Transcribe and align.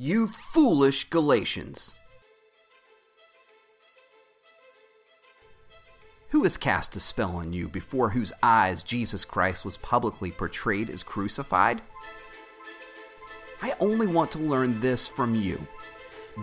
You 0.00 0.28
foolish 0.28 1.10
Galatians! 1.10 1.96
Who 6.28 6.44
has 6.44 6.56
cast 6.56 6.94
a 6.94 7.00
spell 7.00 7.34
on 7.34 7.52
you 7.52 7.66
before 7.66 8.10
whose 8.10 8.32
eyes 8.40 8.84
Jesus 8.84 9.24
Christ 9.24 9.64
was 9.64 9.76
publicly 9.78 10.30
portrayed 10.30 10.88
as 10.88 11.02
crucified? 11.02 11.82
I 13.60 13.74
only 13.80 14.06
want 14.06 14.30
to 14.32 14.38
learn 14.38 14.78
this 14.78 15.08
from 15.08 15.34
you. 15.34 15.66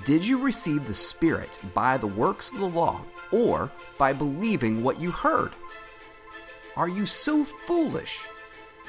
Did 0.04 0.28
you 0.28 0.38
receive 0.38 0.86
the 0.86 0.94
Spirit 0.94 1.58
by 1.74 1.96
the 1.96 2.08
works 2.08 2.52
of 2.52 2.60
the 2.60 2.66
law 2.66 3.04
or 3.32 3.72
by 3.98 4.12
believing 4.12 4.84
what 4.84 5.00
you 5.00 5.12
heard? 5.12 5.56
Are 6.76 6.90
you 6.90 7.06
so 7.06 7.46
foolish? 7.46 8.28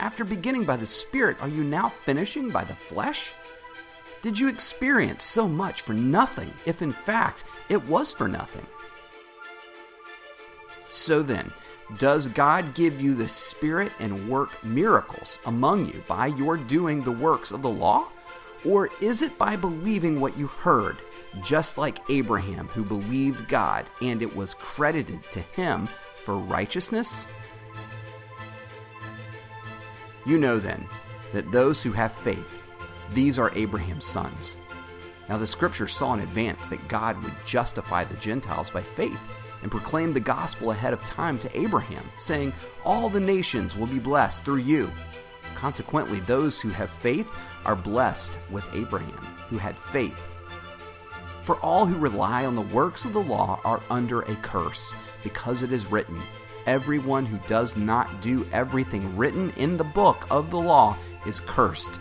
After 0.01 0.25
beginning 0.25 0.65
by 0.65 0.77
the 0.77 0.87
Spirit, 0.87 1.37
are 1.41 1.49
you 1.49 1.63
now 1.63 1.89
finishing 1.89 2.51
by 2.51 2.65
the 2.65 2.75
flesh? 2.75 3.33
Did 4.27 4.41
you 4.41 4.49
experience 4.49 5.23
so 5.23 5.47
much 5.47 5.83
for 5.83 5.93
nothing, 5.93 6.53
if 6.65 6.83
in 6.83 6.91
fact 6.91 7.45
it 7.69 7.87
was 7.87 8.13
for 8.13 8.27
nothing? 8.27 8.67
So 10.89 11.23
then, 11.23 11.53
does 11.97 12.27
God 12.27 12.75
give 12.75 13.01
you 13.01 13.15
the 13.15 13.29
Spirit 13.29 13.93
and 14.01 14.29
work 14.29 14.65
miracles 14.65 15.39
among 15.45 15.87
you 15.87 16.03
by 16.09 16.27
your 16.27 16.57
doing 16.57 17.05
the 17.05 17.13
works 17.13 17.53
of 17.53 17.63
the 17.63 17.71
law? 17.71 18.09
Or 18.65 18.91
is 19.01 19.23
it 19.23 19.39
by 19.39 19.55
believing 19.55 20.19
what 20.19 20.37
you 20.37 20.49
heard, 20.49 20.97
just 21.41 21.79
like 21.79 22.11
Abraham, 22.11 22.67
who 22.67 22.83
believed 22.83 23.47
God 23.47 23.87
and 24.03 24.23
it 24.23 24.35
was 24.35 24.55
credited 24.55 25.21
to 25.31 25.41
him 25.41 25.89
for 26.25 26.37
righteousness? 26.37 27.29
You 30.25 30.37
know 30.37 30.59
then 30.59 30.89
that 31.33 31.53
those 31.53 31.81
who 31.81 31.93
have 31.93 32.11
faith, 32.11 32.59
these 33.15 33.39
are 33.39 33.53
Abraham's 33.55 34.07
sons. 34.07 34.57
Now 35.29 35.39
the 35.39 35.47
scripture 35.47 35.89
saw 35.89 36.15
in 36.15 36.21
advance 36.21 36.69
that 36.69 36.89
God 36.89 37.23
would 37.23 37.35
justify 37.45 38.05
the 38.05 38.17
Gentiles 38.17 38.71
by 38.71 38.83
faith 38.83 39.21
and 39.63 39.71
proclaim 39.71 40.13
the 40.13 40.21
gospel 40.21 40.71
ahead 40.71 40.93
of 40.93 41.05
time 41.05 41.39
to 41.41 41.59
Abraham, 41.59 42.09
saying, 42.17 42.53
All 42.85 43.09
the 43.09 43.21
nations 43.21 43.75
will 43.75 43.87
be 43.87 43.99
blessed 43.99 44.45
through 44.45 44.59
you. 44.59 44.91
Consequently, 45.55 46.21
those 46.21 46.61
who 46.61 46.69
have 46.69 46.91
faith 46.91 47.29
are 47.65 47.75
blessed 47.75 48.39
with 48.51 48.65
Abraham, 48.75 49.27
who 49.49 49.59
had 49.59 49.79
faith. 49.79 50.19
For 51.45 51.57
all 51.61 51.87
who 51.87 51.97
rely 51.97 52.45
on 52.45 52.55
the 52.55 52.61
works 52.61 53.05
of 53.05 53.13
the 53.13 53.23
law 53.23 53.61
are 53.65 53.83
under 53.89 54.23
a 54.23 54.37
curse, 54.37 54.95
because 55.23 55.63
it 55.63 55.73
is 55.73 55.87
written, 55.87 56.21
Everyone 56.67 57.25
who 57.25 57.39
does 57.47 57.77
not 57.77 58.21
do 58.21 58.47
everything 58.53 59.17
written 59.17 59.51
in 59.57 59.77
the 59.77 59.85
book 59.85 60.27
of 60.31 60.51
the 60.51 60.59
law 60.59 60.97
is 61.25 61.41
cursed. 61.41 62.01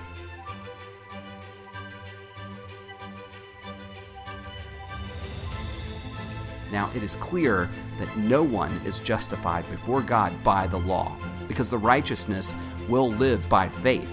Now 6.76 6.92
it 6.94 7.04
is 7.04 7.16
clear 7.16 7.70
that 8.00 8.18
no 8.18 8.44
one 8.44 8.82
is 8.86 9.00
justified 9.00 9.64
before 9.70 10.02
God 10.02 10.34
by 10.44 10.68
the 10.68 10.78
law, 10.78 11.16
because 11.48 11.70
the 11.70 11.78
righteousness 11.78 12.54
will 12.90 13.10
live 13.12 13.48
by 13.48 13.70
faith. 13.70 14.10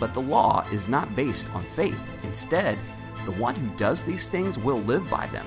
But 0.00 0.14
the 0.14 0.22
law 0.22 0.66
is 0.72 0.88
not 0.88 1.14
based 1.14 1.50
on 1.50 1.66
faith. 1.76 1.98
Instead, 2.22 2.78
the 3.26 3.32
one 3.32 3.54
who 3.54 3.76
does 3.76 4.02
these 4.02 4.26
things 4.26 4.56
will 4.56 4.80
live 4.80 5.10
by 5.10 5.26
them. 5.26 5.46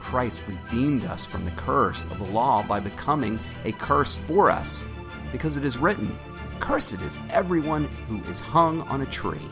Christ 0.00 0.42
redeemed 0.46 1.06
us 1.06 1.24
from 1.24 1.46
the 1.46 1.50
curse 1.52 2.04
of 2.04 2.18
the 2.18 2.24
law 2.24 2.62
by 2.62 2.78
becoming 2.78 3.38
a 3.64 3.72
curse 3.72 4.18
for 4.26 4.50
us, 4.50 4.84
because 5.32 5.56
it 5.56 5.64
is 5.64 5.78
written, 5.78 6.18
Cursed 6.60 7.00
is 7.00 7.18
everyone 7.30 7.84
who 8.06 8.22
is 8.24 8.38
hung 8.38 8.82
on 8.82 9.00
a 9.00 9.06
tree. 9.06 9.48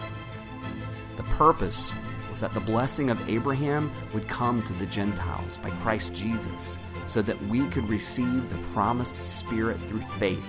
The 1.17 1.23
purpose 1.23 1.91
was 2.37 2.43
that 2.43 2.53
the 2.53 2.61
blessing 2.61 3.09
of 3.09 3.31
Abraham 3.31 3.91
would 4.13 4.29
come 4.29 4.63
to 4.65 4.75
the 4.75 4.85
Gentiles 4.85 5.57
by 5.57 5.71
Christ 5.71 6.13
Jesus, 6.13 6.77
so 7.07 7.23
that 7.23 7.43
we 7.47 7.67
could 7.69 7.89
receive 7.89 8.51
the 8.51 8.59
promised 8.75 9.23
Spirit 9.23 9.81
through 9.89 10.05
faith. 10.19 10.45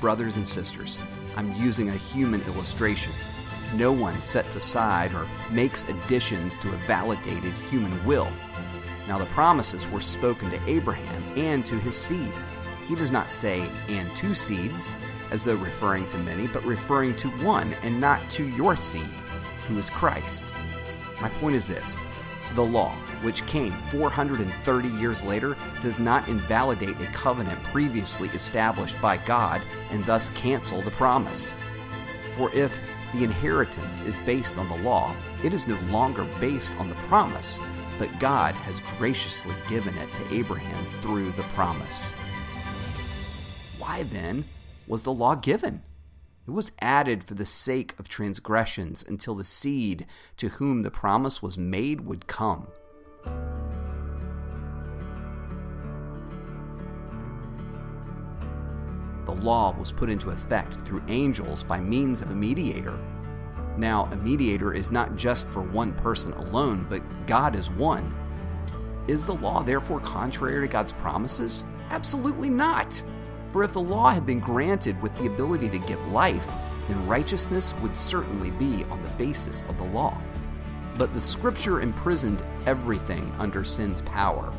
Brothers 0.00 0.36
and 0.36 0.46
sisters, 0.46 1.00
I'm 1.34 1.52
using 1.54 1.88
a 1.88 1.96
human 1.96 2.40
illustration 2.42 3.12
no 3.74 3.90
one 3.90 4.22
sets 4.22 4.54
aside 4.54 5.12
or 5.12 5.26
makes 5.50 5.88
additions 5.88 6.56
to 6.58 6.68
a 6.68 6.76
validated 6.86 7.52
human 7.68 8.04
will. 8.04 8.30
Now, 9.08 9.18
the 9.18 9.26
promises 9.26 9.88
were 9.88 10.00
spoken 10.00 10.50
to 10.52 10.70
Abraham 10.70 11.36
and 11.36 11.66
to 11.66 11.80
his 11.80 11.96
seed. 11.96 12.32
He 12.86 12.94
does 12.94 13.10
not 13.10 13.32
say, 13.32 13.68
and 13.88 14.16
two 14.16 14.34
seeds, 14.34 14.92
as 15.32 15.42
though 15.42 15.56
referring 15.56 16.06
to 16.06 16.18
many, 16.18 16.46
but 16.46 16.64
referring 16.64 17.16
to 17.16 17.28
one 17.42 17.74
and 17.82 18.00
not 18.00 18.20
to 18.30 18.44
your 18.44 18.76
seed, 18.76 19.10
who 19.68 19.78
is 19.78 19.90
Christ. 19.90 20.46
My 21.20 21.28
point 21.28 21.56
is 21.56 21.66
this 21.66 22.00
the 22.54 22.62
law, 22.62 22.94
which 23.22 23.44
came 23.46 23.72
430 23.90 24.88
years 24.88 25.24
later, 25.24 25.56
does 25.82 25.98
not 25.98 26.28
invalidate 26.28 27.00
a 27.00 27.06
covenant 27.06 27.62
previously 27.64 28.28
established 28.30 29.00
by 29.02 29.16
God 29.16 29.60
and 29.90 30.04
thus 30.04 30.30
cancel 30.30 30.80
the 30.82 30.90
promise. 30.92 31.54
For 32.36 32.52
if 32.52 32.78
the 33.12 33.24
inheritance 33.24 34.00
is 34.00 34.18
based 34.20 34.58
on 34.58 34.68
the 34.68 34.76
law, 34.88 35.14
it 35.42 35.52
is 35.52 35.66
no 35.66 35.78
longer 35.90 36.24
based 36.40 36.74
on 36.76 36.88
the 36.88 36.94
promise, 37.06 37.60
but 37.98 38.18
God 38.18 38.54
has 38.54 38.80
graciously 38.98 39.54
given 39.68 39.96
it 39.98 40.12
to 40.14 40.34
Abraham 40.34 40.86
through 41.00 41.32
the 41.32 41.42
promise. 41.54 42.12
Why 43.78 44.04
then 44.04 44.44
was 44.86 45.02
the 45.02 45.12
law 45.12 45.34
given? 45.34 45.82
It 46.46 46.52
was 46.52 46.70
added 46.80 47.24
for 47.24 47.34
the 47.34 47.44
sake 47.44 47.94
of 47.98 48.08
transgressions 48.08 49.04
until 49.06 49.34
the 49.34 49.42
seed 49.42 50.06
to 50.36 50.48
whom 50.48 50.82
the 50.82 50.92
promise 50.92 51.42
was 51.42 51.58
made 51.58 52.02
would 52.02 52.28
come. 52.28 52.68
The 59.24 59.34
law 59.34 59.76
was 59.76 59.90
put 59.90 60.08
into 60.08 60.30
effect 60.30 60.74
through 60.84 61.02
angels 61.08 61.64
by 61.64 61.80
means 61.80 62.20
of 62.20 62.30
a 62.30 62.34
mediator. 62.34 62.96
Now, 63.76 64.08
a 64.12 64.16
mediator 64.16 64.72
is 64.72 64.92
not 64.92 65.16
just 65.16 65.48
for 65.48 65.62
one 65.62 65.94
person 65.94 66.32
alone, 66.34 66.86
but 66.88 67.02
God 67.26 67.56
is 67.56 67.70
one. 67.70 68.14
Is 69.08 69.26
the 69.26 69.34
law 69.34 69.64
therefore 69.64 69.98
contrary 69.98 70.64
to 70.64 70.72
God's 70.72 70.92
promises? 70.92 71.64
Absolutely 71.90 72.50
not. 72.50 73.02
For 73.52 73.62
if 73.62 73.72
the 73.72 73.80
law 73.80 74.10
had 74.10 74.26
been 74.26 74.40
granted 74.40 75.00
with 75.00 75.16
the 75.16 75.26
ability 75.26 75.70
to 75.70 75.78
give 75.78 76.06
life, 76.08 76.46
then 76.88 77.06
righteousness 77.06 77.74
would 77.82 77.96
certainly 77.96 78.50
be 78.52 78.84
on 78.84 79.02
the 79.02 79.08
basis 79.10 79.62
of 79.68 79.78
the 79.78 79.84
law. 79.84 80.20
But 80.98 81.12
the 81.14 81.20
scripture 81.20 81.80
imprisoned 81.80 82.42
everything 82.66 83.34
under 83.38 83.64
sin's 83.64 84.02
power, 84.02 84.52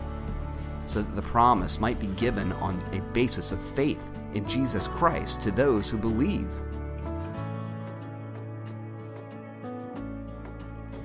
so 0.86 1.02
that 1.02 1.16
the 1.16 1.22
promise 1.22 1.80
might 1.80 2.00
be 2.00 2.08
given 2.08 2.52
on 2.54 2.82
a 2.94 3.02
basis 3.14 3.52
of 3.52 3.62
faith 3.76 4.02
in 4.34 4.48
Jesus 4.48 4.88
Christ 4.88 5.42
to 5.42 5.52
those 5.52 5.90
who 5.90 5.98
believe. 5.98 6.48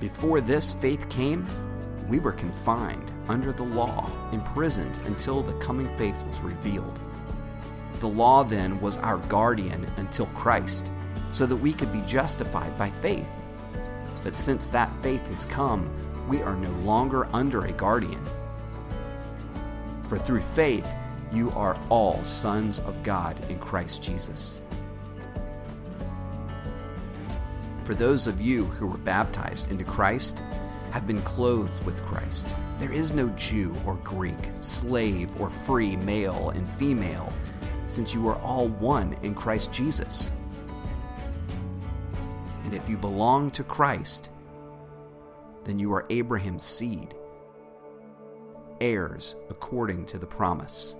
Before 0.00 0.40
this 0.40 0.74
faith 0.74 1.08
came, 1.08 1.46
we 2.08 2.18
were 2.18 2.32
confined 2.32 3.12
under 3.28 3.52
the 3.52 3.62
law, 3.62 4.10
imprisoned 4.32 4.98
until 5.06 5.42
the 5.42 5.52
coming 5.54 5.96
faith 5.96 6.20
was 6.24 6.38
revealed. 6.40 7.00
The 8.02 8.08
law 8.08 8.42
then 8.42 8.80
was 8.80 8.96
our 8.96 9.18
guardian 9.28 9.86
until 9.96 10.26
Christ, 10.26 10.90
so 11.30 11.46
that 11.46 11.54
we 11.54 11.72
could 11.72 11.92
be 11.92 12.00
justified 12.00 12.76
by 12.76 12.90
faith. 12.90 13.28
But 14.24 14.34
since 14.34 14.66
that 14.68 14.90
faith 15.04 15.24
has 15.28 15.44
come, 15.44 15.88
we 16.28 16.42
are 16.42 16.56
no 16.56 16.72
longer 16.80 17.28
under 17.32 17.64
a 17.64 17.70
guardian. 17.70 18.20
For 20.08 20.18
through 20.18 20.42
faith, 20.42 20.88
you 21.32 21.52
are 21.52 21.78
all 21.90 22.24
sons 22.24 22.80
of 22.80 23.04
God 23.04 23.38
in 23.48 23.60
Christ 23.60 24.02
Jesus. 24.02 24.60
For 27.84 27.94
those 27.94 28.26
of 28.26 28.40
you 28.40 28.64
who 28.64 28.88
were 28.88 28.98
baptized 28.98 29.70
into 29.70 29.84
Christ, 29.84 30.42
have 30.90 31.06
been 31.06 31.22
clothed 31.22 31.84
with 31.84 32.02
Christ. 32.02 32.52
There 32.80 32.92
is 32.92 33.12
no 33.12 33.28
Jew 33.30 33.72
or 33.86 33.94
Greek, 34.02 34.50
slave 34.58 35.40
or 35.40 35.50
free, 35.50 35.96
male 35.96 36.50
and 36.50 36.68
female, 36.72 37.32
since 37.92 38.14
you 38.14 38.26
are 38.26 38.38
all 38.40 38.68
one 38.68 39.14
in 39.22 39.34
Christ 39.34 39.70
Jesus. 39.70 40.32
And 42.64 42.72
if 42.74 42.88
you 42.88 42.96
belong 42.96 43.50
to 43.52 43.62
Christ, 43.62 44.30
then 45.64 45.78
you 45.78 45.92
are 45.92 46.06
Abraham's 46.08 46.64
seed, 46.64 47.14
heirs 48.80 49.36
according 49.50 50.06
to 50.06 50.18
the 50.18 50.26
promise. 50.26 50.96